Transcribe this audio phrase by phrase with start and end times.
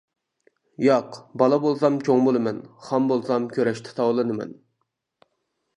[0.85, 4.57] ياق، «بالا» بولسام چوڭ بولىمەن خام بولسام كۈرەشتە تاۋلىنىمەن.